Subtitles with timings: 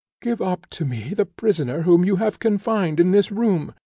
[0.19, 3.71] give up to me the prisoner whom you have confined in this room.